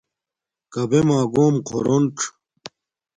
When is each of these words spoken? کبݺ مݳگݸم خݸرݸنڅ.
کبݺ 0.73 0.99
مݳگݸم 1.07 1.55
خݸرݸنڅ. 1.67 2.17